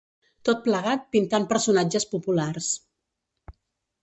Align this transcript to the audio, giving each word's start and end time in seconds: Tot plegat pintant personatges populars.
Tot 0.49 0.63
plegat 0.67 1.03
pintant 1.15 1.45
personatges 1.51 2.09
populars. 2.15 2.71